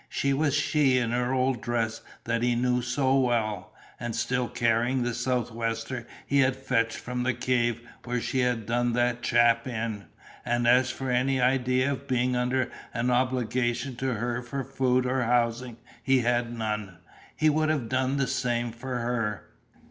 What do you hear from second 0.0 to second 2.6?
She was She in her old dress that he